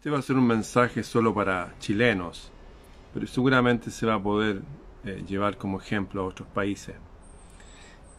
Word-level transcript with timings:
Este 0.00 0.08
va 0.08 0.20
a 0.20 0.22
ser 0.22 0.36
un 0.36 0.46
mensaje 0.46 1.02
solo 1.02 1.34
para 1.34 1.74
chilenos, 1.78 2.50
pero 3.12 3.26
seguramente 3.26 3.90
se 3.90 4.06
va 4.06 4.14
a 4.14 4.22
poder 4.22 4.62
eh, 5.04 5.22
llevar 5.28 5.58
como 5.58 5.78
ejemplo 5.78 6.22
a 6.22 6.24
otros 6.24 6.48
países. 6.48 6.96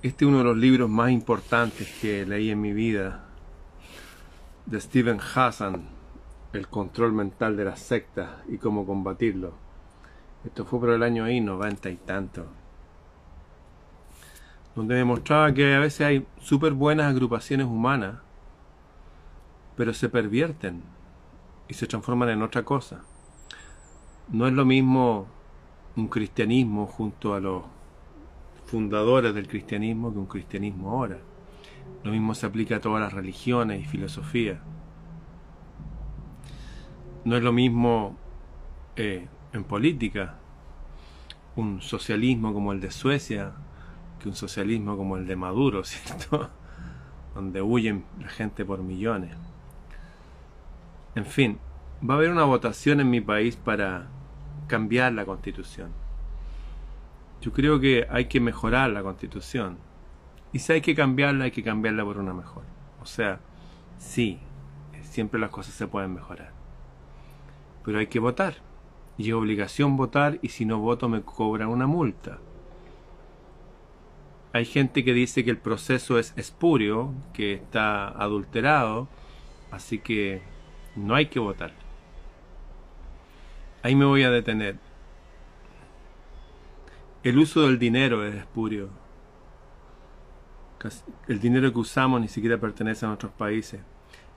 Este 0.03 0.23
es 0.23 0.29
uno 0.29 0.37
de 0.37 0.43
los 0.43 0.57
libros 0.57 0.91
más 0.91 1.09
importantes 1.09 1.91
que 1.99 2.23
leí 2.23 2.51
en 2.51 2.61
mi 2.61 2.71
vida, 2.71 3.25
de 4.67 4.79
Steven 4.79 5.19
Hassan, 5.33 5.87
El 6.53 6.67
control 6.67 7.13
mental 7.13 7.57
de 7.57 7.65
las 7.65 7.79
sectas 7.79 8.29
y 8.47 8.59
cómo 8.59 8.85
combatirlo. 8.85 9.55
Esto 10.45 10.65
fue 10.65 10.79
por 10.81 10.91
el 10.91 11.01
año 11.01 11.23
ahí, 11.23 11.41
noventa 11.41 11.89
y 11.89 11.95
tanto. 11.95 12.45
Donde 14.75 14.93
demostraba 14.93 15.51
que 15.51 15.73
a 15.73 15.79
veces 15.79 16.01
hay 16.01 16.27
súper 16.41 16.73
buenas 16.73 17.07
agrupaciones 17.07 17.65
humanas, 17.65 18.19
pero 19.75 19.95
se 19.95 20.09
pervierten 20.09 21.00
y 21.71 21.73
se 21.73 21.87
transforman 21.87 22.27
en 22.27 22.41
otra 22.41 22.63
cosa. 22.63 23.01
No 24.27 24.45
es 24.45 24.51
lo 24.51 24.65
mismo 24.65 25.25
un 25.95 26.09
cristianismo 26.09 26.85
junto 26.85 27.33
a 27.33 27.39
los 27.39 27.63
fundadores 28.65 29.33
del 29.33 29.47
cristianismo 29.47 30.11
que 30.11 30.19
un 30.19 30.25
cristianismo 30.25 30.91
ahora. 30.91 31.19
Lo 32.03 32.11
mismo 32.11 32.35
se 32.35 32.45
aplica 32.45 32.75
a 32.75 32.81
todas 32.81 32.99
las 32.99 33.13
religiones 33.13 33.81
y 33.81 33.85
filosofías. 33.85 34.59
No 37.23 37.37
es 37.37 37.43
lo 37.43 37.53
mismo 37.53 38.17
eh, 38.97 39.29
en 39.53 39.63
política 39.63 40.39
un 41.55 41.81
socialismo 41.81 42.53
como 42.53 42.73
el 42.73 42.81
de 42.81 42.91
Suecia 42.91 43.53
que 44.19 44.27
un 44.27 44.35
socialismo 44.35 44.97
como 44.97 45.15
el 45.15 45.25
de 45.25 45.37
Maduro, 45.37 45.83
¿cierto? 45.85 46.49
Donde 47.33 47.61
huyen 47.61 48.03
la 48.19 48.27
gente 48.27 48.65
por 48.65 48.83
millones. 48.83 49.37
En 51.15 51.25
fin, 51.25 51.59
va 52.07 52.13
a 52.13 52.17
haber 52.17 52.31
una 52.31 52.45
votación 52.45 52.99
en 52.99 53.09
mi 53.09 53.19
país 53.19 53.55
para 53.55 54.07
cambiar 54.67 55.11
la 55.13 55.25
constitución. 55.25 55.91
Yo 57.41 57.51
creo 57.51 57.79
que 57.79 58.07
hay 58.09 58.25
que 58.25 58.39
mejorar 58.39 58.91
la 58.91 59.03
constitución. 59.03 59.77
Y 60.53 60.59
si 60.59 60.73
hay 60.73 60.81
que 60.81 60.95
cambiarla, 60.95 61.45
hay 61.45 61.51
que 61.51 61.63
cambiarla 61.63 62.05
por 62.05 62.17
una 62.17 62.33
mejor. 62.33 62.63
O 63.01 63.05
sea, 63.05 63.39
sí, 63.97 64.39
siempre 65.01 65.39
las 65.39 65.49
cosas 65.49 65.73
se 65.73 65.87
pueden 65.87 66.13
mejorar. 66.13 66.51
Pero 67.83 67.99
hay 67.99 68.07
que 68.07 68.19
votar. 68.19 68.55
Y 69.17 69.29
es 69.29 69.33
obligación 69.33 69.97
votar 69.97 70.39
y 70.41 70.49
si 70.49 70.65
no 70.65 70.79
voto 70.79 71.09
me 71.09 71.21
cobran 71.21 71.69
una 71.69 71.87
multa. 71.87 72.39
Hay 74.53 74.65
gente 74.65 75.03
que 75.03 75.13
dice 75.13 75.43
que 75.43 75.51
el 75.51 75.57
proceso 75.57 76.19
es 76.19 76.33
espurio, 76.37 77.13
que 77.33 77.53
está 77.53 78.07
adulterado, 78.07 79.07
así 79.71 79.99
que 79.99 80.41
no 80.95 81.15
hay 81.15 81.27
que 81.27 81.39
votar. 81.39 81.73
Ahí 83.83 83.95
me 83.95 84.05
voy 84.05 84.23
a 84.23 84.29
detener. 84.29 84.77
El 87.23 87.37
uso 87.37 87.61
del 87.61 87.79
dinero 87.79 88.25
es 88.25 88.35
espurio. 88.35 88.89
El 91.27 91.39
dinero 91.39 91.71
que 91.71 91.79
usamos 91.79 92.19
ni 92.21 92.27
siquiera 92.27 92.57
pertenece 92.57 93.05
a 93.05 93.09
nuestros 93.09 93.31
países. 93.31 93.81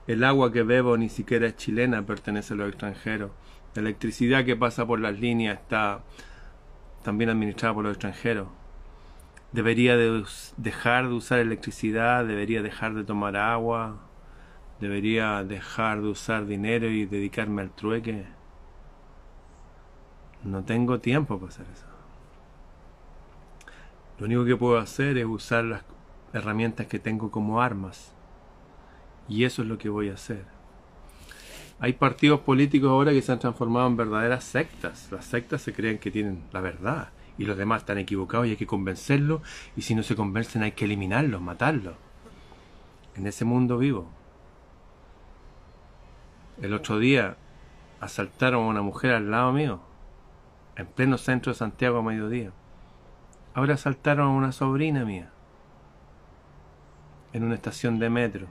El 0.06 0.22
agua 0.22 0.52
que 0.52 0.62
bebo 0.62 0.96
ni 0.98 1.08
siquiera 1.08 1.46
es 1.46 1.56
chilena, 1.56 2.04
pertenece 2.04 2.52
a 2.52 2.56
los 2.56 2.68
extranjeros. 2.68 3.30
La 3.74 3.82
electricidad 3.82 4.44
que 4.44 4.54
pasa 4.54 4.86
por 4.86 5.00
las 5.00 5.18
líneas 5.18 5.58
está 5.60 6.04
también 7.02 7.30
administrada 7.30 7.74
por 7.74 7.84
los 7.84 7.92
extranjeros. 7.92 8.48
Debería 9.52 9.96
de 9.96 10.24
dejar 10.56 11.08
de 11.08 11.14
usar 11.14 11.38
electricidad, 11.38 12.24
debería 12.24 12.60
dejar 12.62 12.94
de 12.94 13.04
tomar 13.04 13.36
agua, 13.36 14.00
debería 14.80 15.42
dejar 15.44 16.02
de 16.02 16.08
usar 16.08 16.46
dinero 16.46 16.88
y 16.88 17.06
dedicarme 17.06 17.62
al 17.62 17.70
trueque. 17.70 18.24
No 20.42 20.64
tengo 20.64 21.00
tiempo 21.00 21.38
para 21.38 21.50
hacer 21.50 21.66
eso. 21.72 21.86
Lo 24.18 24.26
único 24.26 24.44
que 24.44 24.56
puedo 24.56 24.78
hacer 24.78 25.18
es 25.18 25.26
usar 25.26 25.64
las 25.64 25.84
herramientas 26.32 26.86
que 26.86 26.98
tengo 26.98 27.30
como 27.30 27.60
armas. 27.60 28.12
Y 29.28 29.44
eso 29.44 29.62
es 29.62 29.68
lo 29.68 29.78
que 29.78 29.88
voy 29.88 30.10
a 30.10 30.14
hacer. 30.14 30.44
Hay 31.80 31.94
partidos 31.94 32.40
políticos 32.40 32.90
ahora 32.90 33.12
que 33.12 33.22
se 33.22 33.32
han 33.32 33.38
transformado 33.38 33.86
en 33.88 33.96
verdaderas 33.96 34.44
sectas. 34.44 35.08
Las 35.10 35.24
sectas 35.24 35.62
se 35.62 35.72
creen 35.72 35.98
que 35.98 36.10
tienen 36.10 36.44
la 36.52 36.60
verdad 36.60 37.08
y 37.36 37.44
los 37.44 37.56
demás 37.56 37.82
están 37.82 37.98
equivocados 37.98 38.46
y 38.46 38.50
hay 38.50 38.56
que 38.56 38.66
convencerlos 38.66 39.42
y 39.76 39.82
si 39.82 39.94
no 39.94 40.02
se 40.02 40.14
convencen 40.14 40.62
hay 40.62 40.72
que 40.72 40.84
eliminarlos, 40.84 41.40
matarlos. 41.40 41.94
En 43.16 43.26
ese 43.26 43.44
mundo 43.44 43.78
vivo. 43.78 44.08
El 46.62 46.72
otro 46.72 46.98
día 46.98 47.36
asaltaron 48.00 48.64
a 48.64 48.68
una 48.68 48.82
mujer 48.82 49.12
al 49.12 49.30
lado 49.30 49.52
mío, 49.52 49.80
en 50.76 50.86
pleno 50.86 51.18
centro 51.18 51.52
de 51.52 51.58
Santiago 51.58 51.98
a 51.98 52.02
mediodía. 52.02 52.52
Ahora 53.54 53.74
asaltaron 53.74 54.28
a 54.28 54.30
una 54.30 54.52
sobrina 54.52 55.04
mía, 55.04 55.30
en 57.32 57.42
una 57.42 57.56
estación 57.56 57.98
de 57.98 58.08
metro. 58.08 58.46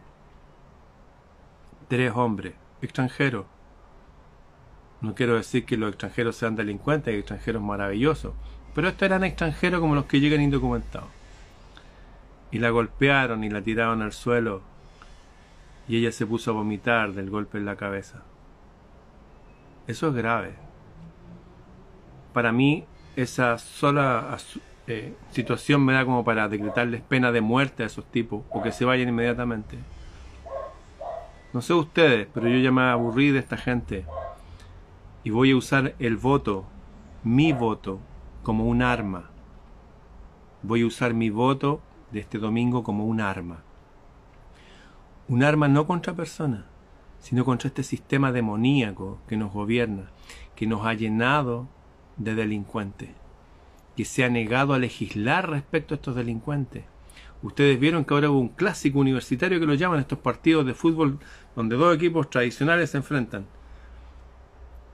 Tres 1.87 2.11
hombres, 2.13 2.53
extranjeros. 2.81 3.45
No 4.99 5.15
quiero 5.15 5.35
decir 5.35 5.65
que 5.65 5.77
los 5.77 5.89
extranjeros 5.89 6.35
sean 6.35 6.55
delincuentes, 6.55 7.13
hay 7.13 7.19
extranjeros 7.19 7.61
maravillosos, 7.61 8.33
pero 8.75 8.89
estos 8.89 9.05
eran 9.05 9.23
extranjeros 9.23 9.79
como 9.79 9.95
los 9.95 10.05
que 10.05 10.19
llegan 10.19 10.41
indocumentados. 10.41 11.09
Y 12.51 12.59
la 12.59 12.69
golpearon 12.69 13.43
y 13.43 13.49
la 13.49 13.61
tiraron 13.61 14.01
al 14.01 14.11
suelo 14.11 14.72
y 15.87 15.97
ella 15.97 16.11
se 16.11 16.25
puso 16.25 16.51
a 16.51 16.53
vomitar 16.53 17.13
del 17.13 17.29
golpe 17.29 17.57
en 17.57 17.65
la 17.65 17.75
cabeza. 17.75 18.23
Eso 19.87 20.07
es 20.09 20.13
grave. 20.13 20.53
Para 22.31 22.51
mí, 22.51 22.85
esa 23.15 23.57
sola 23.57 24.37
eh, 24.87 25.13
situación 25.31 25.83
me 25.85 25.93
da 25.93 26.05
como 26.05 26.23
para 26.23 26.47
decretarles 26.47 27.01
pena 27.01 27.31
de 27.31 27.41
muerte 27.41 27.83
a 27.83 27.87
esos 27.87 28.05
tipos 28.05 28.43
o 28.49 28.63
que 28.63 28.71
se 28.71 28.85
vayan 28.85 29.09
inmediatamente. 29.09 29.77
No 31.53 31.61
sé 31.61 31.73
ustedes, 31.73 32.27
pero 32.33 32.47
yo 32.47 32.57
ya 32.57 32.71
me 32.71 32.81
aburrí 32.83 33.31
de 33.31 33.39
esta 33.39 33.57
gente 33.57 34.05
y 35.23 35.29
voy 35.29 35.51
a 35.51 35.55
usar 35.55 35.95
el 35.99 36.17
voto, 36.17 36.65
mi 37.23 37.53
voto, 37.53 37.99
como 38.41 38.65
un 38.65 38.81
arma. 38.81 39.29
Voy 40.63 40.81
a 40.81 40.85
usar 40.85 41.13
mi 41.13 41.29
voto 41.29 41.81
de 42.11 42.21
este 42.21 42.39
domingo 42.39 42.83
como 42.83 43.05
un 43.05 43.21
arma. 43.21 43.63
Un 45.29 45.41
arma 45.41 45.69
no 45.69 45.87
contra 45.87 46.13
personas, 46.13 46.65
sino 47.19 47.45
contra 47.45 47.69
este 47.69 47.83
sistema 47.83 48.33
demoníaco 48.33 49.19
que 49.25 49.37
nos 49.37 49.53
gobierna, 49.53 50.11
que 50.53 50.67
nos 50.67 50.85
ha 50.85 50.93
llenado 50.93 51.69
de 52.17 52.35
delincuentes, 52.35 53.09
que 53.95 54.03
se 54.03 54.25
ha 54.25 54.29
negado 54.29 54.73
a 54.73 54.79
legislar 54.79 55.49
respecto 55.49 55.93
a 55.93 55.95
estos 55.95 56.15
delincuentes. 56.15 56.83
Ustedes 57.41 57.79
vieron 57.79 58.03
que 58.03 58.13
ahora 58.13 58.29
hubo 58.29 58.39
un 58.39 58.49
clásico 58.49 58.99
universitario 58.99 59.61
que 59.61 59.65
lo 59.65 59.75
llaman 59.75 60.01
estos 60.01 60.19
partidos 60.19 60.65
de 60.65 60.73
fútbol 60.73 61.19
donde 61.55 61.77
dos 61.77 61.95
equipos 61.95 62.29
tradicionales 62.29 62.89
se 62.89 62.97
enfrentan. 62.97 63.45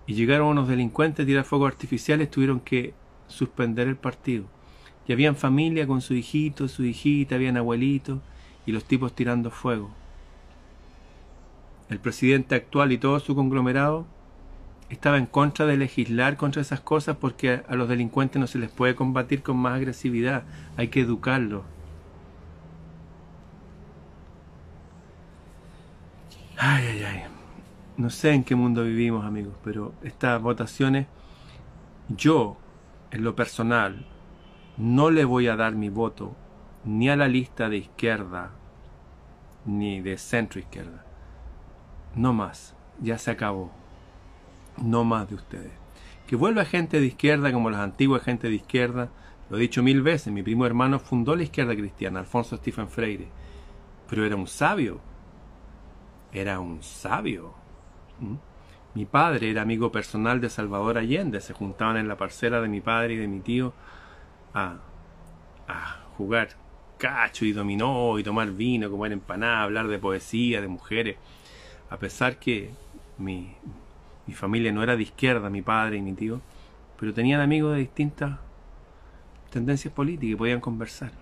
Y 0.06 0.14
llegaron 0.14 0.50
unos 0.50 0.68
delincuentes 0.68 1.24
a 1.24 1.28
tirar 1.28 1.44
fuegos 1.44 1.72
artificiales, 1.72 2.30
tuvieron 2.30 2.60
que 2.60 2.94
suspender 3.28 3.88
el 3.88 3.98
partido. 3.98 4.46
Y 5.08 5.14
habían 5.14 5.36
familia 5.36 5.88
con 5.88 6.02
su 6.02 6.14
hijito, 6.14 6.68
su 6.68 6.84
hijita, 6.84 7.34
habían 7.34 7.58
abuelitos 7.58 8.20
y 8.68 8.72
los 8.72 8.86
tipos 8.86 9.14
tirando 9.14 9.50
fuego. 9.50 9.99
El 11.90 12.00
presidente 12.00 12.56
actual 12.56 12.92
y 12.92 12.98
todo 13.00 13.20
su 13.20 13.36
conglomerado 13.36 14.06
estaba 14.90 15.18
en 15.18 15.26
contra 15.26 15.66
de 15.66 15.78
legislar 15.78 16.38
contra 16.38 16.62
esas 16.62 16.80
cosas 16.82 17.18
porque 17.18 17.64
a 17.68 17.76
los 17.76 17.90
delincuentes 17.90 18.40
no 18.40 18.48
se 18.48 18.60
les 18.60 18.70
puede 18.72 18.96
combatir 18.96 19.44
con 19.44 19.58
más 19.58 19.76
agresividad, 19.76 20.44
hay 20.78 20.90
que 20.90 21.02
educarlos. 21.02 21.64
Ay, 26.58 26.86
ay, 26.86 27.04
ay. 27.04 27.24
No 27.98 28.10
sé 28.10 28.32
en 28.34 28.44
qué 28.44 28.56
mundo 28.56 28.84
vivimos, 28.84 29.26
amigos, 29.26 29.54
pero 29.64 29.94
estas 30.04 30.42
votaciones, 30.42 31.08
yo, 32.08 32.58
en 33.12 33.24
lo 33.24 33.36
personal, 33.36 34.06
no 34.78 35.12
le 35.12 35.26
voy 35.26 35.48
a 35.48 35.56
dar 35.56 35.76
mi 35.76 35.90
voto 35.90 36.36
ni 36.86 37.10
a 37.10 37.16
la 37.16 37.28
lista 37.28 37.68
de 37.70 37.78
izquierda 37.78 38.52
ni 39.66 40.02
de 40.02 40.18
centro 40.18 40.60
izquierda. 40.60 41.09
No 42.16 42.34
más, 42.34 42.76
ya 43.02 43.18
se 43.18 43.32
acabó. 43.32 43.72
No 44.78 45.04
más 45.04 45.30
de 45.30 45.36
ustedes. 45.36 45.72
Que 46.28 46.36
vuelva 46.36 46.66
gente 46.66 47.00
de 47.00 47.08
izquierda 47.08 47.52
como 47.52 47.70
las 47.70 47.82
antiguas 47.82 48.24
gente 48.24 48.50
de 48.50 48.56
izquierda. 48.56 49.10
Lo 49.50 49.58
he 49.58 49.62
dicho 49.62 49.82
mil 49.82 50.02
veces, 50.02 50.32
mi 50.32 50.44
primo 50.44 50.66
hermano 50.66 51.00
fundó 51.00 51.36
la 51.36 51.44
izquierda 51.44 51.76
cristiana, 51.76 52.20
Alfonso 52.20 52.58
Stephen 52.58 52.88
Freire. 52.88 53.28
Pero 54.10 54.26
era 54.26 54.36
un 54.36 54.48
sabio. 54.48 55.02
Era 56.32 56.60
un 56.60 56.84
sabio. 56.84 57.54
¿Mm? 58.20 58.36
Mi 58.96 59.06
padre 59.06 59.52
era 59.52 59.62
amigo 59.62 59.92
personal 59.92 60.42
de 60.42 60.50
Salvador 60.50 60.98
Allende. 60.98 61.42
Se 61.42 61.54
juntaban 61.54 61.98
en 61.98 62.08
la 62.08 62.18
parcela 62.18 62.62
de 62.62 62.68
mi 62.68 62.82
padre 62.82 63.14
y 63.14 63.18
de 63.18 63.28
mi 63.28 63.40
tío 63.40 63.74
a, 64.54 64.78
a 65.68 66.00
jugar 66.18 66.50
cacho 66.98 67.46
y 67.46 67.54
dominó 67.54 68.20
y 68.20 68.24
tomar 68.24 68.52
vino, 68.52 68.90
comer 68.92 69.14
empanada, 69.14 69.64
hablar 69.64 69.88
de 69.88 70.00
poesía, 70.00 70.62
de 70.62 70.68
mujeres. 70.68 71.18
A 71.90 71.98
pesar 71.98 72.38
que 72.38 72.72
mi, 73.18 73.56
Mi 74.30 74.36
familia 74.36 74.72
no 74.72 74.84
era 74.84 74.96
de 74.96 75.02
izquierda, 75.02 75.50
mi 75.50 75.64
padre 75.64 75.98
y 75.98 76.04
mi 76.04 76.14
tío, 76.14 76.40
pero 77.00 77.16
tenían 77.16 77.42
amigos 77.42 77.74
de 77.74 77.80
distintas 77.80 78.38
tendencias 79.50 79.92
políticas 79.92 80.34
y 80.34 80.36
podían 80.36 80.60
conversar. 80.60 81.14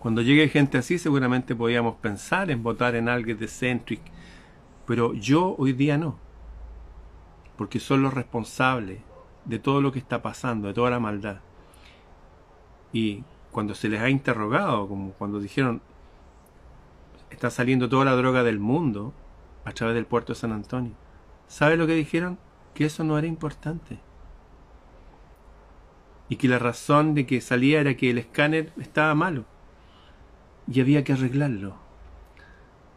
Cuando 0.00 0.20
llegue 0.20 0.50
gente 0.50 0.76
así, 0.76 0.98
seguramente 0.98 1.56
podíamos 1.56 1.94
pensar 1.94 2.50
en 2.50 2.62
votar 2.62 2.94
en 2.94 3.08
alguien 3.08 3.38
de 3.38 3.48
centric, 3.48 4.02
pero 4.86 5.14
yo 5.14 5.54
hoy 5.56 5.72
día 5.72 5.96
no, 5.96 6.18
porque 7.56 7.80
son 7.80 8.02
los 8.02 8.12
responsables 8.12 8.98
de 9.46 9.58
todo 9.58 9.80
lo 9.80 9.92
que 9.92 9.98
está 9.98 10.20
pasando, 10.20 10.68
de 10.68 10.74
toda 10.74 10.90
la 10.90 11.00
maldad. 11.00 11.38
Y 12.92 13.24
cuando 13.50 13.74
se 13.74 13.88
les 13.88 14.02
ha 14.02 14.10
interrogado, 14.10 14.86
como 14.88 15.12
cuando 15.12 15.40
dijeron, 15.40 15.80
está 17.30 17.50
saliendo 17.50 17.88
toda 17.88 18.04
la 18.04 18.16
droga 18.16 18.42
del 18.42 18.58
mundo 18.58 19.14
a 19.64 19.72
través 19.72 19.94
del 19.94 20.06
puerto 20.06 20.32
de 20.32 20.38
San 20.38 20.52
Antonio, 20.52 20.92
¿sabe 21.46 21.76
lo 21.76 21.86
que 21.86 21.94
dijeron? 21.94 22.38
Que 22.74 22.84
eso 22.86 23.04
no 23.04 23.18
era 23.18 23.26
importante. 23.26 23.98
Y 26.28 26.36
que 26.36 26.48
la 26.48 26.58
razón 26.58 27.14
de 27.14 27.26
que 27.26 27.40
salía 27.40 27.80
era 27.80 27.96
que 27.96 28.10
el 28.10 28.18
escáner 28.18 28.72
estaba 28.78 29.14
malo. 29.14 29.44
Y 30.68 30.80
había 30.80 31.02
que 31.02 31.12
arreglarlo. 31.12 31.74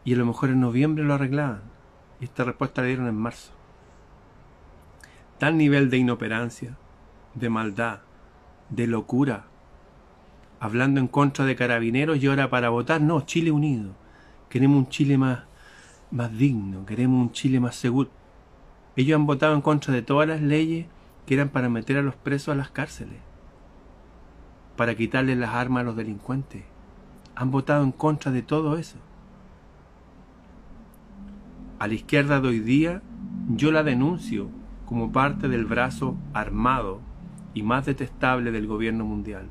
Y 0.04 0.14
a 0.14 0.16
lo 0.16 0.26
mejor 0.26 0.50
en 0.50 0.60
noviembre 0.60 1.02
lo 1.02 1.14
arreglaban. 1.14 1.62
Y 2.20 2.24
esta 2.24 2.44
respuesta 2.44 2.82
la 2.82 2.88
dieron 2.88 3.08
en 3.08 3.16
marzo. 3.16 3.52
Tal 5.38 5.58
nivel 5.58 5.90
de 5.90 5.96
inoperancia, 5.96 6.76
de 7.34 7.50
maldad, 7.50 8.00
de 8.70 8.86
locura, 8.86 9.46
hablando 10.60 11.00
en 11.00 11.08
contra 11.08 11.44
de 11.44 11.56
carabineros 11.56 12.22
y 12.22 12.28
ahora 12.28 12.48
para 12.48 12.68
votar, 12.68 13.00
no, 13.00 13.22
Chile 13.22 13.50
unido. 13.50 13.96
Queremos 14.54 14.78
un 14.78 14.88
Chile 14.88 15.18
más, 15.18 15.40
más 16.12 16.38
digno, 16.38 16.86
queremos 16.86 17.20
un 17.20 17.32
Chile 17.32 17.58
más 17.58 17.74
seguro. 17.74 18.08
Ellos 18.94 19.16
han 19.16 19.26
votado 19.26 19.52
en 19.52 19.62
contra 19.62 19.92
de 19.92 20.00
todas 20.00 20.28
las 20.28 20.40
leyes 20.40 20.86
que 21.26 21.34
eran 21.34 21.48
para 21.48 21.68
meter 21.68 21.96
a 21.96 22.02
los 22.02 22.14
presos 22.14 22.50
a 22.50 22.54
las 22.54 22.70
cárceles, 22.70 23.18
para 24.76 24.94
quitarles 24.94 25.38
las 25.38 25.50
armas 25.50 25.80
a 25.80 25.84
los 25.86 25.96
delincuentes. 25.96 26.62
Han 27.34 27.50
votado 27.50 27.82
en 27.82 27.90
contra 27.90 28.30
de 28.30 28.42
todo 28.42 28.78
eso. 28.78 28.96
A 31.80 31.88
la 31.88 31.94
izquierda 31.94 32.40
de 32.40 32.46
hoy 32.46 32.60
día 32.60 33.02
yo 33.48 33.72
la 33.72 33.82
denuncio 33.82 34.50
como 34.86 35.10
parte 35.10 35.48
del 35.48 35.64
brazo 35.64 36.16
armado 36.32 37.00
y 37.54 37.64
más 37.64 37.86
detestable 37.86 38.52
del 38.52 38.68
gobierno 38.68 39.04
mundial. 39.04 39.48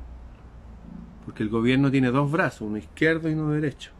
Porque 1.26 1.42
el 1.42 1.50
gobierno 1.50 1.90
tiene 1.90 2.10
dos 2.10 2.32
brazos, 2.32 2.62
uno 2.62 2.78
izquierdo 2.78 3.28
y 3.28 3.34
uno 3.34 3.50
derecho. 3.50 3.93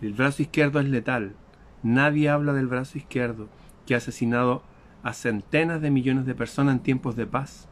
El 0.00 0.12
brazo 0.12 0.42
izquierdo 0.42 0.80
es 0.80 0.88
letal. 0.88 1.34
Nadie 1.82 2.28
habla 2.28 2.52
del 2.52 2.66
brazo 2.66 2.98
izquierdo 2.98 3.48
que 3.86 3.94
ha 3.94 3.98
asesinado 3.98 4.62
a 5.02 5.12
centenas 5.12 5.80
de 5.80 5.90
millones 5.90 6.26
de 6.26 6.34
personas 6.34 6.74
en 6.74 6.82
tiempos 6.82 7.16
de 7.16 7.26
paz, 7.26 7.68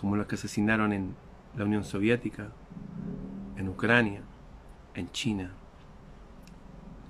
como 0.00 0.16
los 0.16 0.26
que 0.26 0.36
asesinaron 0.36 0.92
en 0.92 1.14
la 1.56 1.64
Unión 1.64 1.82
Soviética, 1.82 2.52
en 3.56 3.68
Ucrania, 3.68 4.20
en 4.94 5.10
China. 5.10 5.50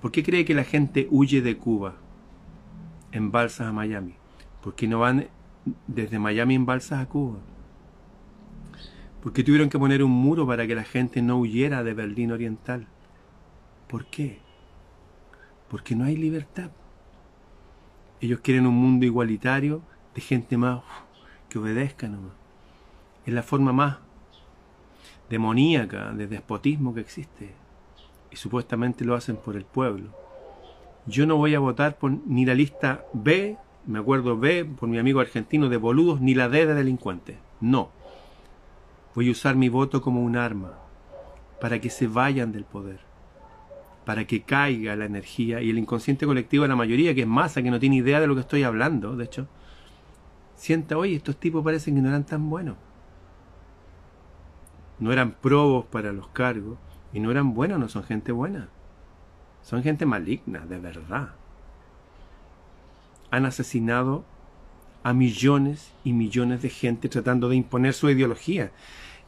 ¿Por 0.01 0.11
qué 0.11 0.23
cree 0.23 0.45
que 0.45 0.55
la 0.55 0.63
gente 0.63 1.07
huye 1.11 1.41
de 1.41 1.57
Cuba 1.57 1.95
en 3.11 3.31
balsas 3.31 3.67
a 3.67 3.73
Miami? 3.73 4.15
¿Por 4.63 4.75
qué 4.75 4.87
no 4.87 4.99
van 4.99 5.27
desde 5.87 6.19
Miami 6.19 6.55
en 6.55 6.65
balsas 6.65 6.99
a 6.99 7.05
Cuba? 7.05 7.37
¿Por 9.21 9.33
qué 9.33 9.43
tuvieron 9.43 9.69
que 9.69 9.77
poner 9.77 10.01
un 10.01 10.11
muro 10.11 10.47
para 10.47 10.65
que 10.65 10.75
la 10.75 10.85
gente 10.85 11.21
no 11.21 11.37
huyera 11.37 11.83
de 11.83 11.93
Berlín 11.93 12.31
Oriental? 12.31 12.87
¿Por 13.89 14.05
qué? 14.05 14.39
Porque 15.67 15.95
no 15.95 16.05
hay 16.05 16.15
libertad. 16.15 16.69
Ellos 18.21 18.39
quieren 18.41 18.67
un 18.67 18.75
mundo 18.75 19.05
igualitario 19.05 19.81
de 20.13 20.21
gente 20.21 20.57
más 20.57 20.81
que 21.49 21.57
obedezca 21.57 22.07
nomás. 22.07 22.33
Es 23.25 23.33
la 23.33 23.41
forma 23.41 23.73
más 23.73 23.97
demoníaca 25.27 26.11
de 26.11 26.27
despotismo 26.27 26.93
que 26.93 27.01
existe. 27.01 27.55
Y 28.29 28.35
supuestamente 28.35 29.05
lo 29.05 29.15
hacen 29.15 29.37
por 29.37 29.55
el 29.55 29.65
pueblo. 29.65 30.11
Yo 31.07 31.25
no 31.25 31.37
voy 31.37 31.55
a 31.55 31.59
votar 31.59 31.97
por 31.97 32.11
ni 32.11 32.45
la 32.45 32.53
lista 32.53 33.05
B, 33.13 33.57
me 33.87 33.97
acuerdo 33.97 34.37
B, 34.37 34.65
por 34.65 34.87
mi 34.87 34.99
amigo 34.99 35.19
argentino 35.19 35.67
de 35.67 35.77
boludos, 35.77 36.21
ni 36.21 36.35
la 36.35 36.47
D 36.47 36.67
de 36.67 36.75
delincuentes. 36.75 37.37
No. 37.59 37.89
Voy 39.15 39.29
a 39.29 39.31
usar 39.31 39.55
mi 39.55 39.69
voto 39.69 40.03
como 40.03 40.21
un 40.21 40.37
arma 40.37 40.77
para 41.59 41.81
que 41.81 41.89
se 41.89 42.05
vayan 42.07 42.51
del 42.51 42.65
poder, 42.65 42.99
para 44.05 44.25
que 44.25 44.41
caiga 44.41 44.95
la 44.95 45.05
energía 45.05 45.61
y 45.61 45.69
el 45.69 45.77
inconsciente 45.77 46.25
colectivo 46.25 46.63
de 46.63 46.69
la 46.69 46.75
mayoría, 46.75 47.13
que 47.13 47.21
es 47.21 47.27
masa, 47.27 47.61
que 47.61 47.71
no 47.71 47.79
tiene 47.79 47.97
idea 47.97 48.19
de 48.19 48.27
lo 48.27 48.35
que 48.35 48.41
estoy 48.41 48.63
hablando, 48.63 49.15
de 49.15 49.25
hecho, 49.25 49.47
sienta, 50.55 50.97
oye, 50.97 51.15
estos 51.15 51.37
tipos 51.37 51.63
parecen 51.63 51.95
que 51.95 52.01
no 52.01 52.09
eran 52.09 52.25
tan 52.25 52.49
buenos. 52.49 52.75
No 54.99 55.13
eran 55.13 55.31
probos 55.31 55.85
para 55.85 56.11
los 56.11 56.27
cargos 56.29 56.77
y 57.13 57.19
no 57.19 57.31
eran 57.31 57.53
buenos, 57.53 57.79
no 57.79 57.87
son 57.87 58.03
gente 58.03 58.31
buena. 58.31 58.69
Son 59.61 59.83
gente 59.83 60.05
maligna, 60.05 60.65
de 60.65 60.79
verdad. 60.79 61.29
Han 63.31 63.45
asesinado 63.45 64.25
a 65.03 65.13
millones 65.13 65.93
y 66.03 66.13
millones 66.13 66.61
de 66.61 66.69
gente 66.69 67.07
tratando 67.09 67.47
de 67.47 67.55
imponer 67.55 67.93
su 67.93 68.09
ideología. 68.09 68.71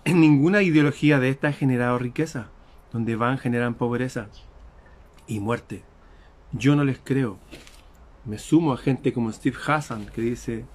En 0.04 0.20
ninguna 0.20 0.64
ideología 0.64 1.20
de 1.20 1.30
esta 1.30 1.50
ha 1.50 1.54
generado 1.54 1.98
riqueza. 2.00 2.48
Donde 2.92 3.16
van 3.16 3.38
generan 3.38 3.76
pobreza 3.76 4.28
y 5.28 5.40
muerte. 5.40 5.84
Yo 6.52 6.76
no 6.76 6.84
les 6.84 7.00
creo. 7.00 7.40
Me 8.26 8.38
sumo 8.38 8.74
a 8.74 8.78
gente 8.78 9.14
como 9.14 9.32
Steve 9.32 9.58
Hassan 9.66 10.06
que 10.08 10.22
dice, 10.22 10.66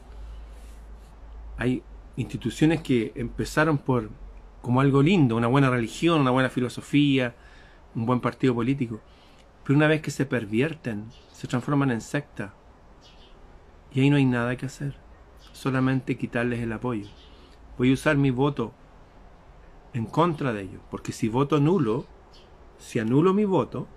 hay 1.59 1.83
instituciones 2.17 2.83
que 2.83 3.13
empezaron 3.15 3.79
por 3.79 4.11
como 4.63 4.81
algo 4.81 5.03
lindo, 5.03 5.37
una 5.37 5.47
buena 5.47 5.71
religión, 5.71 6.21
una 6.21 6.33
buena 6.33 6.51
filosofía, 6.51 7.37
un 7.95 8.05
buen 8.05 8.21
partido 8.21 8.55
político, 8.55 9.01
pero 9.63 9.77
una 9.77 9.87
vez 9.87 10.03
que 10.03 10.11
se 10.11 10.27
pervierten, 10.27 11.05
se 11.31 11.47
transforman 11.47 11.93
en 11.93 12.01
secta, 12.01 12.53
y 13.97 14.01
ahí 14.01 14.11
no 14.11 14.17
hay 14.17 14.27
nada 14.27 14.57
que 14.57 14.67
hacer. 14.67 14.95
Solamente 15.53 16.19
quitarles 16.19 16.61
el 16.61 16.73
apoyo. 16.73 17.07
Voy 17.79 17.91
a 17.91 17.95
usar 17.95 18.19
mi 18.19 18.31
voto 18.31 18.75
en 19.95 20.05
contra 20.05 20.53
de 20.53 20.63
ellos. 20.63 20.83
Porque 20.91 21.13
si 21.13 21.29
voto 21.29 21.61
nulo, 21.61 22.05
si 22.77 22.99
anulo 22.99 23.33
mi 23.33 23.47
voto, 23.47 23.89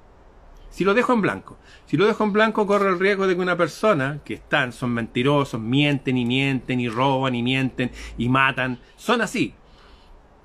si 0.69 0.83
lo 0.83 0.93
dejo 0.93 1.13
en 1.13 1.21
blanco, 1.21 1.57
si 1.85 1.97
lo 1.97 2.05
dejo 2.05 2.23
en 2.23 2.33
blanco 2.33 2.67
corre 2.67 2.89
el 2.89 2.99
riesgo 2.99 3.27
de 3.27 3.35
que 3.35 3.41
una 3.41 3.57
persona 3.57 4.19
que 4.23 4.35
están, 4.35 4.71
son 4.71 4.91
mentirosos, 4.91 5.59
mienten 5.59 6.17
y 6.17 6.25
mienten 6.25 6.79
y 6.79 6.89
roban 6.89 7.35
y 7.35 7.43
mienten 7.43 7.91
y 8.17 8.29
matan, 8.29 8.79
son 8.95 9.21
así. 9.21 9.53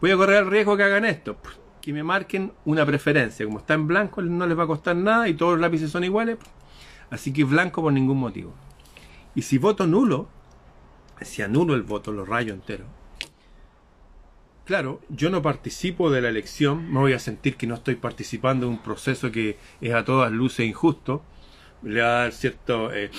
Voy 0.00 0.10
a 0.10 0.16
correr 0.16 0.42
el 0.42 0.50
riesgo 0.50 0.76
que 0.76 0.82
hagan 0.82 1.04
esto, 1.04 1.36
que 1.80 1.92
me 1.92 2.02
marquen 2.02 2.52
una 2.64 2.84
preferencia. 2.84 3.44
Como 3.44 3.58
está 3.58 3.74
en 3.74 3.86
blanco 3.86 4.22
no 4.22 4.46
les 4.46 4.58
va 4.58 4.64
a 4.64 4.66
costar 4.66 4.96
nada 4.96 5.28
y 5.28 5.34
todos 5.34 5.52
los 5.52 5.60
lápices 5.60 5.90
son 5.90 6.04
iguales. 6.04 6.38
Así 7.10 7.32
que 7.32 7.44
blanco 7.44 7.82
por 7.82 7.92
ningún 7.92 8.18
motivo. 8.18 8.54
Y 9.34 9.42
si 9.42 9.58
voto 9.58 9.86
nulo, 9.86 10.28
si 11.20 11.42
anulo 11.42 11.74
el 11.74 11.82
voto, 11.82 12.12
lo 12.12 12.24
rayo 12.24 12.52
entero. 12.54 12.84
Claro, 14.64 15.02
yo 15.10 15.28
no 15.28 15.42
participo 15.42 16.10
de 16.10 16.22
la 16.22 16.30
elección, 16.30 16.90
me 16.90 16.98
voy 16.98 17.12
a 17.12 17.18
sentir 17.18 17.56
que 17.56 17.66
no 17.66 17.74
estoy 17.74 17.96
participando 17.96 18.64
de 18.66 18.72
un 18.72 18.82
proceso 18.82 19.30
que 19.30 19.58
es 19.82 19.92
a 19.92 20.06
todas 20.06 20.32
luces 20.32 20.66
injusto, 20.66 21.22
le 21.82 22.00
va 22.00 22.06
a 22.06 22.22
dar 22.22 22.32
cierto 22.32 22.90
eh, 22.90 23.10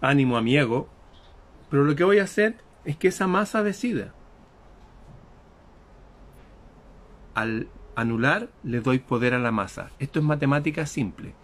ánimo 0.00 0.36
a 0.36 0.42
mi 0.42 0.56
ego, 0.56 0.88
pero 1.70 1.84
lo 1.84 1.94
que 1.94 2.02
voy 2.02 2.18
a 2.18 2.24
hacer 2.24 2.56
es 2.84 2.96
que 2.96 3.08
esa 3.08 3.28
masa 3.28 3.62
decida. 3.62 4.12
Al 7.34 7.68
anular, 7.94 8.48
le 8.64 8.80
doy 8.80 8.98
poder 8.98 9.34
a 9.34 9.38
la 9.38 9.52
masa. 9.52 9.90
Esto 10.00 10.18
es 10.18 10.24
matemática 10.24 10.84
simple. 10.86 11.34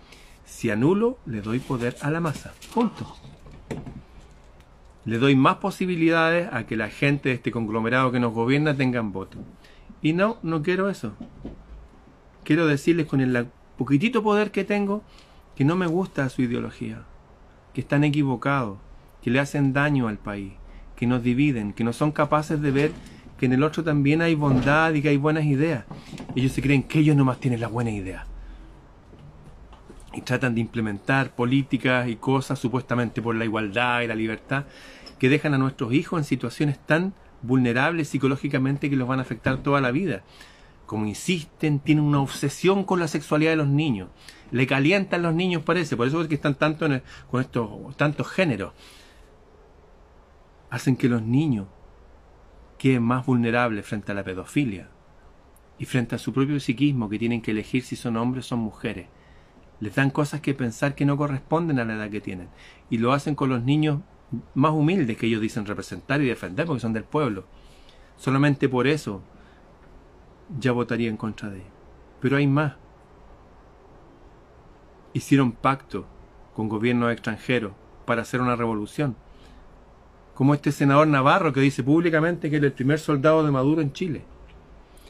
Si 0.45 0.71
anulo, 0.71 1.19
le 1.27 1.43
doy 1.43 1.61
poder 1.61 1.97
a 2.01 2.11
la 2.11 2.19
masa. 2.19 2.55
Punto 2.75 3.34
le 5.05 5.19
doy 5.19 5.37
más 5.37 5.57
posibilidades 5.57 6.49
a 6.53 6.67
que 6.67 6.77
la 6.77 6.89
gente 6.89 7.29
de 7.29 7.35
este 7.35 7.51
conglomerado 7.51 8.11
que 8.11 8.21
nos 8.21 8.33
gobierna 8.33 8.77
tengan 8.77 9.13
voto. 9.13 9.39
Y 10.01 10.13
no, 10.13 10.39
no 10.43 10.63
quiero 10.63 10.89
eso. 10.89 11.15
Quiero 12.43 12.67
decirles 12.67 13.07
con 13.07 13.21
el 13.21 13.49
poquitito 13.77 14.23
poder 14.23 14.51
que 14.51 14.65
tengo 14.65 15.03
que 15.57 15.65
no 15.65 15.77
me 15.77 15.87
gusta 15.87 16.29
su 16.29 16.43
ideología, 16.43 17.03
que 17.73 17.81
están 17.81 18.03
equivocados, 18.03 18.79
que 19.23 19.31
le 19.31 19.41
hacen 19.41 19.73
daño 19.73 20.09
al 20.09 20.19
país, 20.19 20.53
que 20.97 21.07
nos 21.07 21.23
dividen, 21.23 21.73
que 21.73 21.85
no 21.85 21.93
son 21.93 22.13
capaces 22.13 22.61
de 22.61 22.71
ver 22.71 22.93
que 23.39 23.47
en 23.47 23.53
el 23.53 23.63
otro 23.63 23.85
también 23.85 24.21
hay 24.21 24.35
bondad 24.35 24.93
y 24.95 25.03
que 25.03 25.11
hay 25.11 25.17
buenas 25.17 25.45
ideas. 25.45 25.85
Ellos 26.35 26.53
se 26.53 26.63
creen 26.63 26.83
que 26.83 27.01
ellos 27.01 27.17
nomás 27.17 27.41
tienen 27.41 27.61
las 27.61 27.71
buenas 27.71 27.95
ideas 27.95 28.34
y 30.15 30.21
tratan 30.21 30.55
de 30.55 30.61
implementar 30.61 31.35
políticas 31.35 32.09
y 32.09 32.17
cosas 32.17 32.59
supuestamente 32.59 33.21
por 33.21 33.35
la 33.35 33.45
igualdad 33.45 34.03
y 34.03 34.07
la 34.07 34.15
libertad 34.15 34.65
que 35.19 35.29
dejan 35.29 35.55
a 35.55 35.59
nuestros 35.59 35.93
hijos 35.93 36.21
en 36.21 36.25
situaciones 36.25 36.79
tan 36.79 37.15
vulnerables 37.43 38.09
psicológicamente 38.09 38.91
que 38.91 38.97
los 38.97 39.09
van 39.09 39.19
a 39.19 39.23
afectar 39.23 39.63
toda 39.63 39.81
la 39.81 39.91
vida. 39.91 40.23
Como 40.87 41.07
insisten, 41.07 41.81
tienen 41.81 42.05
una 42.05 42.21
obsesión 42.21 42.85
con 42.85 43.01
la 43.01 43.09
sexualidad 43.09 43.53
de 43.53 43.57
los 43.57 43.69
niños. 43.69 44.11
Le 44.51 44.67
calientan 44.67 45.23
los 45.23 45.35
niños, 45.35 45.63
parece. 45.63 45.97
Por 45.97 46.07
eso 46.07 46.21
es 46.21 46.29
que 46.29 46.35
están 46.35 46.57
tanto 46.57 46.87
con 47.31 47.41
estos 47.41 47.97
tantos 47.97 48.29
géneros. 48.29 48.73
Hacen 50.71 50.97
que 50.97 51.09
los 51.09 51.23
niños 51.23 51.67
queden 52.79 53.03
más 53.03 53.25
vulnerables 53.25 53.87
frente 53.87 54.13
a 54.13 54.15
la 54.15 54.25
pedofilia 54.25 54.91
y 55.79 55.87
frente 55.87 56.15
a 56.15 56.19
su 56.19 56.33
propio 56.33 56.61
psiquismo 56.61 57.09
que 57.09 57.19
tienen 57.19 57.41
que 57.41 57.53
elegir 57.53 57.83
si 57.83 57.97
son 57.97 58.17
hombres 58.17 58.47
o 58.47 58.49
son 58.51 58.59
mujeres. 58.59 59.09
Les 59.85 59.95
dan 59.95 60.09
cosas 60.09 60.41
que 60.41 60.55
pensar 60.55 60.95
que 60.95 61.05
no 61.05 61.19
corresponden 61.19 61.79
a 61.79 61.85
la 61.85 61.93
edad 61.93 62.09
que 62.09 62.23
tienen. 62.23 62.49
Y 62.89 62.97
lo 62.97 63.13
hacen 63.13 63.35
con 63.35 63.51
los 63.51 63.63
niños 63.63 64.01
más 64.55 64.73
humildes 64.73 65.19
que 65.19 65.27
ellos 65.27 65.43
dicen 65.43 65.67
representar 65.67 66.23
y 66.23 66.27
defender 66.27 66.65
porque 66.65 66.81
son 66.81 66.95
del 66.95 67.05
pueblo. 67.05 67.45
Solamente 68.17 68.67
por 68.71 68.87
eso 68.87 69.21
ya 70.59 70.73
votaría 70.73 71.11
en 71.11 71.19
contra 71.19 71.51
de 71.51 71.57
ellos. 71.57 71.71
Pero 72.19 72.39
hay 72.39 72.47
más. 72.47 72.77
Hicieron 75.13 75.53
pacto 75.53 76.07
con 76.55 76.71
gobiernos 76.71 77.13
extranjeros 77.13 77.73
para 78.07 78.23
hacer 78.23 78.41
una 78.41 78.57
revolución. 78.57 79.17
Como 80.35 80.55
este 80.55 80.73
senador 80.73 81.09
Navarro 81.09 81.53
que 81.53 81.61
dice 81.61 81.83
públicamente 81.83 82.49
que 82.49 82.57
es 82.57 82.63
el 82.63 82.73
primer 82.73 82.99
soldado 82.99 83.45
de 83.45 83.51
Maduro 83.51 83.83
en 83.83 83.93
Chile. 83.93 84.25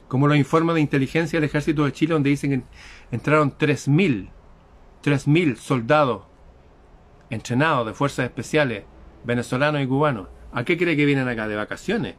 Como 0.09 0.27
los 0.27 0.37
informes 0.37 0.75
de 0.75 0.81
inteligencia 0.81 1.37
del 1.39 1.49
ejército 1.49 1.85
de 1.85 1.93
Chile 1.93 2.15
donde 2.15 2.31
dicen 2.31 2.51
que 2.51 3.15
entraron 3.15 3.57
3.000 3.57 4.31
3.000 5.05 5.57
soldados 5.57 6.23
entrenados 7.29 7.87
de 7.87 7.93
fuerzas 7.93 8.25
especiales 8.25 8.85
venezolanos 9.25 9.83
y 9.83 9.87
cubanos. 9.87 10.29
¿A 10.53 10.65
qué 10.65 10.79
cree 10.79 10.97
que 10.97 11.05
vienen 11.05 11.29
acá? 11.29 11.47
¿De 11.47 11.57
vacaciones? 11.57 12.15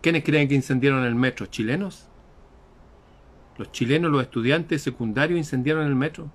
¿Quiénes 0.00 0.24
creen 0.24 0.48
que 0.48 0.54
incendiaron 0.54 1.04
el 1.04 1.14
metro? 1.14 1.44
¿Chilenos? 1.46 2.08
Los 3.58 3.70
chilenos, 3.72 4.10
los 4.10 4.22
estudiantes 4.22 4.80
secundarios 4.80 5.36
incendiaron 5.38 5.86
el 5.86 5.94
metro. 5.94 6.30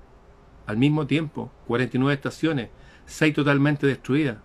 Al 0.67 0.77
mismo 0.77 1.07
tiempo, 1.07 1.51
49 1.65 2.13
estaciones, 2.13 2.69
6 3.07 3.33
totalmente 3.33 3.87
destruidas. 3.87 4.37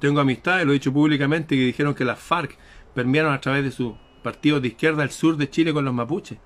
Tengo 0.00 0.18
amistades, 0.20 0.66
lo 0.66 0.72
he 0.72 0.74
dicho 0.74 0.92
públicamente, 0.92 1.54
que 1.54 1.62
dijeron 1.62 1.94
que 1.94 2.04
las 2.04 2.18
FARC 2.18 2.56
permearon 2.92 3.32
a 3.32 3.40
través 3.40 3.62
de 3.62 3.70
sus 3.70 3.94
partidos 4.24 4.62
de 4.62 4.68
izquierda 4.68 5.04
al 5.04 5.10
sur 5.10 5.36
de 5.36 5.48
Chile 5.48 5.72
con 5.72 5.84
los 5.84 5.94
mapuches. 5.94 6.38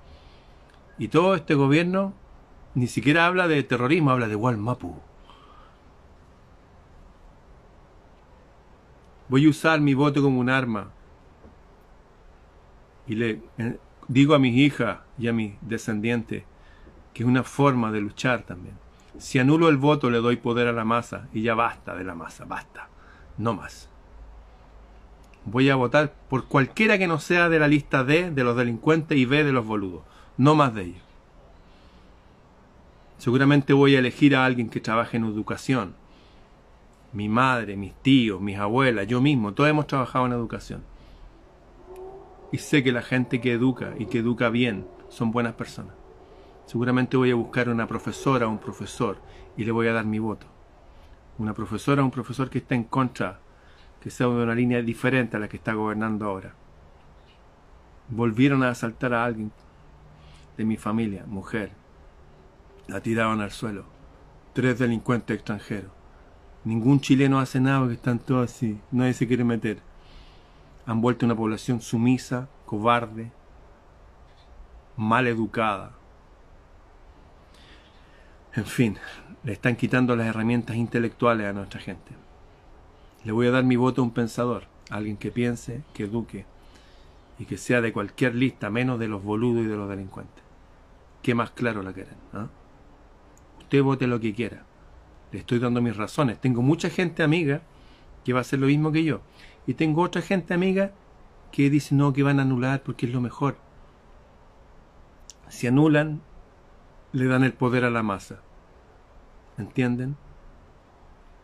Y 0.99 1.07
todo 1.07 1.33
este 1.33 1.55
gobierno 1.55 2.13
ni 2.75 2.87
siquiera 2.87 3.25
habla 3.25 3.47
de 3.47 3.63
terrorismo, 3.63 4.11
habla 4.11 4.27
de 4.27 4.35
Walmapu. 4.35 4.95
Voy 9.29 9.45
a 9.45 9.49
usar 9.49 9.79
mi 9.79 9.93
voto 9.93 10.21
como 10.21 10.39
un 10.39 10.49
arma. 10.49 10.89
Y 13.07 13.15
le 13.15 13.41
eh, 13.57 13.79
digo 14.07 14.35
a 14.35 14.39
mis 14.39 14.55
hijas 14.55 14.99
y 15.17 15.27
a 15.27 15.33
mis 15.33 15.53
descendientes 15.61 16.43
que 17.13 17.23
es 17.23 17.29
una 17.29 17.43
forma 17.43 17.91
de 17.91 18.01
luchar 18.01 18.43
también. 18.43 18.75
Si 19.17 19.39
anulo 19.39 19.69
el 19.69 19.77
voto 19.77 20.09
le 20.09 20.19
doy 20.19 20.37
poder 20.37 20.67
a 20.67 20.73
la 20.73 20.85
masa 20.85 21.27
y 21.33 21.41
ya 21.41 21.55
basta 21.55 21.95
de 21.95 22.03
la 22.03 22.15
masa, 22.15 22.45
basta, 22.45 22.89
no 23.37 23.53
más. 23.53 23.89
Voy 25.45 25.69
a 25.69 25.75
votar 25.75 26.13
por 26.29 26.45
cualquiera 26.45 26.97
que 26.97 27.07
no 27.07 27.19
sea 27.19 27.49
de 27.49 27.59
la 27.59 27.67
lista 27.67 28.03
D 28.03 28.31
de 28.31 28.43
los 28.43 28.55
delincuentes 28.55 29.17
y 29.17 29.25
B 29.25 29.43
de 29.43 29.51
los 29.51 29.65
boludos, 29.65 30.03
no 30.39 30.55
más 30.55 30.73
de 30.73 30.83
ellos. 30.83 31.03
Seguramente 33.17 33.73
voy 33.73 33.95
a 33.95 33.99
elegir 33.99 34.37
a 34.37 34.45
alguien 34.45 34.69
que 34.69 34.79
trabaje 34.79 35.17
en 35.17 35.25
educación. 35.25 35.95
Mi 37.11 37.27
madre, 37.27 37.75
mis 37.75 37.93
tíos, 37.95 38.39
mis 38.39 38.57
abuelas, 38.57 39.05
yo 39.05 39.19
mismo, 39.19 39.53
todos 39.53 39.69
hemos 39.69 39.85
trabajado 39.85 40.27
en 40.27 40.31
educación. 40.31 40.81
Y 42.53 42.59
sé 42.59 42.83
que 42.83 42.93
la 42.93 43.01
gente 43.01 43.41
que 43.41 43.51
educa 43.51 43.93
y 43.99 44.05
que 44.05 44.19
educa 44.19 44.49
bien 44.49 44.87
son 45.09 45.31
buenas 45.31 45.55
personas. 45.55 45.93
Seguramente 46.67 47.17
voy 47.17 47.31
a 47.31 47.35
buscar 47.35 47.67
una 47.67 47.85
profesora 47.85 48.47
o 48.47 48.49
un 48.49 48.59
profesor 48.59 49.17
y 49.57 49.65
le 49.65 49.73
voy 49.73 49.87
a 49.87 49.93
dar 49.93 50.05
mi 50.05 50.19
voto. 50.19 50.47
Una 51.37 51.53
profesora 51.53 52.01
o 52.01 52.05
un 52.05 52.11
profesor 52.11 52.49
que 52.49 52.59
esté 52.59 52.75
en 52.75 52.85
contra, 52.85 53.41
que 53.99 54.09
sea 54.09 54.27
de 54.27 54.43
una 54.43 54.55
línea 54.55 54.81
diferente 54.81 55.35
a 55.35 55.41
la 55.41 55.49
que 55.49 55.57
está 55.57 55.73
gobernando 55.73 56.25
ahora. 56.25 56.53
Volvieron 58.07 58.63
a 58.63 58.69
asaltar 58.69 59.13
a 59.13 59.25
alguien 59.25 59.51
de 60.59 60.65
mi 60.65 60.75
familia, 60.75 61.23
mujer, 61.25 61.71
la 62.89 62.99
tiraban 62.99 63.39
al 63.39 63.51
suelo. 63.51 63.85
Tres 64.51 64.77
delincuentes 64.77 65.37
extranjeros. 65.37 65.89
Ningún 66.65 66.99
chileno 66.99 67.39
hace 67.39 67.61
nada 67.61 67.79
porque 67.79 67.93
están 67.93 68.19
todos 68.19 68.51
así. 68.51 68.77
Nadie 68.91 69.13
se 69.13 69.25
quiere 69.25 69.45
meter. 69.45 69.79
Han 70.85 70.99
vuelto 70.99 71.25
una 71.25 71.37
población 71.37 71.79
sumisa, 71.79 72.49
cobarde, 72.65 73.31
mal 74.97 75.27
educada. 75.27 75.93
En 78.53 78.65
fin, 78.65 78.97
le 79.45 79.53
están 79.53 79.77
quitando 79.77 80.13
las 80.17 80.27
herramientas 80.27 80.75
intelectuales 80.75 81.47
a 81.47 81.53
nuestra 81.53 81.79
gente. 81.79 82.11
Le 83.23 83.31
voy 83.31 83.47
a 83.47 83.51
dar 83.51 83.63
mi 83.63 83.77
voto 83.77 84.01
a 84.01 84.03
un 84.03 84.11
pensador, 84.11 84.65
a 84.89 84.97
alguien 84.97 85.15
que 85.15 85.31
piense, 85.31 85.83
que 85.93 86.03
eduque 86.03 86.45
y 87.37 87.45
que 87.45 87.57
sea 87.57 87.79
de 87.79 87.93
cualquier 87.93 88.35
lista, 88.35 88.69
menos 88.69 88.99
de 88.99 89.07
los 89.07 89.23
boludos 89.23 89.63
y 89.63 89.67
de 89.67 89.77
los 89.77 89.87
delincuentes. 89.87 90.48
¿Qué 91.21 91.35
más 91.35 91.51
claro 91.51 91.83
la 91.83 91.93
quieren? 91.93 92.15
¿ah? 92.33 92.47
usted 93.69 93.83
vote 93.83 94.07
lo 94.07 94.19
que 94.19 94.33
quiera. 94.33 94.63
Le 95.31 95.39
estoy 95.39 95.59
dando 95.59 95.79
mis 95.79 95.95
razones. 95.95 96.41
Tengo 96.41 96.63
mucha 96.63 96.89
gente 96.89 97.21
amiga 97.21 97.61
que 98.25 98.33
va 98.33 98.39
a 98.39 98.41
hacer 98.41 98.57
lo 98.57 98.65
mismo 98.65 98.91
que 98.91 99.03
yo. 99.03 99.21
Y 99.67 99.75
tengo 99.75 100.01
otra 100.01 100.23
gente 100.23 100.55
amiga 100.55 100.91
que 101.51 101.69
dice 101.69 101.93
no, 101.93 102.11
que 102.11 102.23
van 102.23 102.39
a 102.39 102.41
anular 102.41 102.81
porque 102.81 103.05
es 103.05 103.13
lo 103.13 103.21
mejor. 103.21 103.57
Si 105.49 105.67
anulan, 105.67 106.21
le 107.11 107.27
dan 107.27 107.43
el 107.43 107.53
poder 107.53 107.85
a 107.85 107.91
la 107.91 108.01
masa. 108.01 108.39
¿Entienden? 109.59 110.17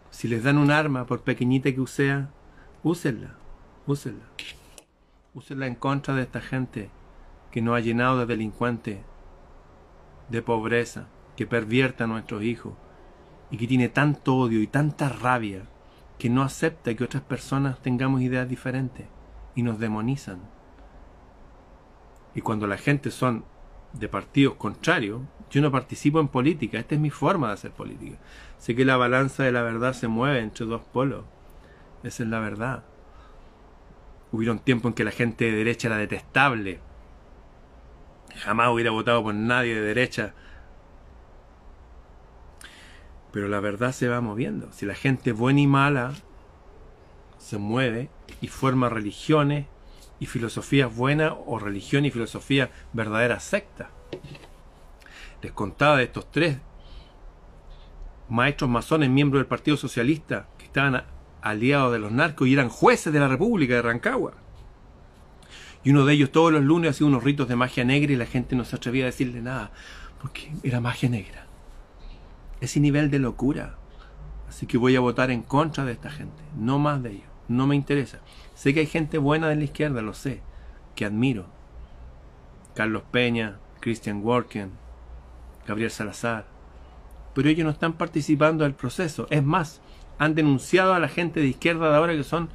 Si 0.10 0.28
les 0.28 0.42
dan 0.42 0.58
un 0.58 0.72
arma, 0.72 1.06
por 1.06 1.22
pequeñita 1.22 1.72
que 1.72 1.86
sea, 1.86 2.32
úsenla, 2.82 3.36
úsenla. 3.86 4.26
Úsenla 5.36 5.68
en 5.68 5.76
contra 5.76 6.16
de 6.16 6.24
esta 6.24 6.42
gente 6.42 6.90
que 7.52 7.62
nos 7.62 7.76
ha 7.76 7.82
llenado 7.82 8.18
de 8.18 8.26
delincuentes, 8.26 8.98
de 10.30 10.42
pobreza, 10.42 11.08
que 11.36 11.46
pervierte 11.46 12.04
a 12.04 12.08
nuestros 12.08 12.44
hijos 12.44 12.74
y 13.52 13.58
que 13.58 13.68
tiene 13.68 13.90
tanto 13.90 14.36
odio 14.36 14.62
y 14.62 14.68
tanta 14.68 15.10
rabia 15.10 15.64
que 16.18 16.30
no 16.30 16.42
acepta 16.42 16.94
que 16.96 17.04
otras 17.04 17.24
personas 17.24 17.82
tengamos 17.82 18.22
ideas 18.22 18.48
diferentes 18.48 19.08
y 19.54 19.64
nos 19.64 19.80
demonizan. 19.80 20.40
Y 22.34 22.42
cuando 22.42 22.68
la 22.68 22.78
gente 22.78 23.12
son 23.12 23.46
de 23.94 24.10
partidos 24.10 24.56
contrarios, 24.56 25.22
yo 25.50 25.62
no 25.62 25.72
participo 25.72 26.20
en 26.20 26.28
política, 26.28 26.80
esta 26.80 26.96
es 26.96 27.02
mi 27.02 27.10
forma 27.10 27.48
de 27.48 27.54
hacer 27.54 27.72
política. 27.72 28.18
Sé 28.58 28.76
que 28.76 28.86
la 28.86 28.98
balanza 28.98 29.44
de 29.44 29.52
la 29.52 29.62
verdad 29.62 29.94
se 29.94 30.08
mueve 30.08 30.40
entre 30.40 30.66
dos 30.66 30.82
polos, 30.82 31.26
esa 32.04 32.24
es 32.24 32.30
la 32.30 32.40
verdad. 32.40 32.84
Hubieron 34.32 34.60
tiempo 34.60 34.88
en 34.88 34.94
que 34.94 35.06
la 35.06 35.12
gente 35.12 35.46
de 35.46 35.52
derecha 35.52 35.88
era 35.88 35.98
detestable, 35.98 36.80
jamás 38.38 38.72
hubiera 38.72 38.92
votado 38.92 39.24
por 39.24 39.34
nadie 39.34 39.76
de 39.76 39.82
derecha 39.82 40.34
pero 43.36 43.50
la 43.50 43.60
verdad 43.60 43.92
se 43.92 44.08
va 44.08 44.22
moviendo. 44.22 44.72
Si 44.72 44.86
la 44.86 44.96
gente 44.96 45.34
buena 45.34 45.60
y 45.60 45.68
mala 45.68 46.14
se 47.38 47.58
mueve 47.58 48.10
y 48.40 48.48
forma 48.48 48.88
religiones 48.88 49.66
y 50.22 50.26
filosofías 50.28 50.96
buenas 50.96 51.34
o 51.46 51.60
religión 51.60 52.06
y 52.06 52.12
filosofía 52.12 52.72
verdaderas 52.94 53.44
sectas. 53.44 53.90
Les 55.42 55.52
contaba 55.52 55.98
de 55.98 56.06
estos 56.06 56.32
tres 56.32 56.60
maestros 58.30 58.70
masones, 58.70 59.10
miembros 59.10 59.42
del 59.42 59.48
Partido 59.48 59.76
Socialista, 59.76 60.48
que 60.58 60.64
estaban 60.64 61.04
aliados 61.42 61.92
de 61.92 62.00
los 62.00 62.14
narcos 62.14 62.48
y 62.48 62.54
eran 62.54 62.70
jueces 62.70 63.12
de 63.12 63.20
la 63.20 63.28
República 63.28 63.74
de 63.74 63.82
Rancagua. 63.82 64.45
Y 65.86 65.92
uno 65.92 66.04
de 66.04 66.14
ellos 66.14 66.32
todos 66.32 66.52
los 66.52 66.64
lunes 66.64 66.92
hacía 66.92 67.08
unos 67.08 67.24
ritos 67.24 67.48
de 67.48 67.56
magia 67.56 67.86
negra 67.86 68.12
y 68.12 68.18
la 68.18 68.26
gente 68.26 68.58
no 68.58 68.66
se 68.66 68.76
atrevía 68.76 69.04
a 69.04 69.08
decirle 69.08 69.42
nada, 69.42 69.72
porque 70.20 70.52
era 70.64 70.82
magia 70.82 71.08
negra 71.08 71.46
ese 72.62 72.80
nivel 72.80 73.10
de 73.10 73.20
locura. 73.20 73.76
Así 74.48 74.68
que 74.68 74.78
voy 74.78 74.96
a 74.96 75.00
votar 75.00 75.32
en 75.32 75.42
contra 75.42 75.86
de 75.86 75.94
esta 75.94 76.10
gente, 76.10 76.44
no 76.58 76.80
más 76.80 77.02
de 77.02 77.12
ellos, 77.12 77.30
no 77.48 77.68
me 77.68 77.76
interesa. 77.76 78.20
Sé 78.54 78.74
que 78.74 78.82
hay 78.82 78.86
gente 78.86 79.18
buena 79.18 79.48
de 79.48 79.56
la 79.56 79.64
izquierda, 79.64 80.02
lo 80.02 80.14
sé, 80.14 80.42
que 80.96 81.06
admiro. 81.06 81.46
Carlos 82.74 83.04
Peña, 83.12 83.58
Christian 83.80 84.22
Worken, 84.24 84.72
Gabriel 85.68 85.92
Salazar. 85.92 86.46
Pero 87.34 87.50
ellos 87.50 87.66
no 87.66 87.72
están 87.72 87.94
participando 87.94 88.64
del 88.64 88.74
proceso. 88.74 89.28
Es 89.30 89.44
más, 89.44 89.82
han 90.18 90.36
denunciado 90.36 90.94
a 90.94 91.00
la 91.00 91.10
gente 91.10 91.40
de 91.40 91.48
izquierda 91.48 91.90
de 91.90 91.96
ahora 91.96 92.14
que 92.14 92.24
son 92.24 92.50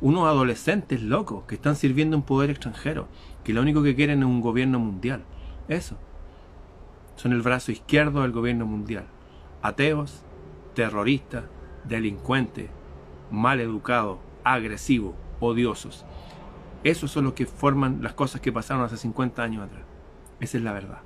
unos 0.00 0.26
adolescentes 0.26 1.02
locos 1.02 1.44
que 1.44 1.54
están 1.54 1.76
sirviendo 1.76 2.16
un 2.16 2.22
poder 2.22 2.50
extranjero, 2.50 3.08
que 3.44 3.52
lo 3.52 3.62
único 3.62 3.82
que 3.82 3.94
quieren 3.94 4.20
es 4.20 4.26
un 4.26 4.40
gobierno 4.40 4.78
mundial. 4.78 5.22
Eso. 5.68 5.96
Son 7.16 7.32
el 7.32 7.42
brazo 7.42 7.72
izquierdo 7.72 8.22
del 8.22 8.32
gobierno 8.32 8.66
mundial 8.66 9.06
ateos, 9.66 10.22
terroristas, 10.74 11.44
delincuentes, 11.84 12.70
mal 13.30 13.60
educados, 13.60 14.18
agresivos, 14.44 15.14
odiosos. 15.40 16.04
Esos 16.84 17.10
son 17.10 17.24
los 17.24 17.32
que 17.32 17.46
forman 17.46 18.02
las 18.02 18.14
cosas 18.14 18.40
que 18.40 18.52
pasaron 18.52 18.84
hace 18.84 18.96
50 18.96 19.42
años 19.42 19.64
atrás. 19.64 19.82
Esa 20.38 20.58
es 20.58 20.62
la 20.62 20.72
verdad. 20.72 21.00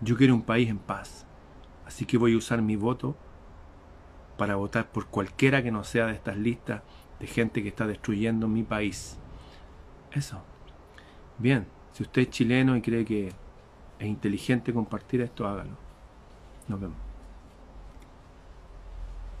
Yo 0.00 0.16
quiero 0.16 0.34
un 0.34 0.42
país 0.42 0.68
en 0.68 0.78
paz. 0.78 1.26
Así 1.86 2.04
que 2.04 2.18
voy 2.18 2.34
a 2.34 2.38
usar 2.38 2.62
mi 2.62 2.76
voto 2.76 3.16
para 4.40 4.56
votar 4.56 4.90
por 4.90 5.08
cualquiera 5.08 5.62
que 5.62 5.70
no 5.70 5.84
sea 5.84 6.06
de 6.06 6.14
estas 6.14 6.34
listas 6.34 6.80
de 7.18 7.26
gente 7.26 7.62
que 7.62 7.68
está 7.68 7.86
destruyendo 7.86 8.48
mi 8.48 8.62
país. 8.62 9.18
Eso. 10.12 10.40
Bien, 11.36 11.66
si 11.92 12.04
usted 12.04 12.22
es 12.22 12.30
chileno 12.30 12.74
y 12.74 12.80
cree 12.80 13.04
que 13.04 13.28
es 13.98 14.06
inteligente 14.06 14.72
compartir 14.72 15.20
esto, 15.20 15.46
hágalo. 15.46 15.76
Nos 16.68 16.80
vemos. 16.80 17.09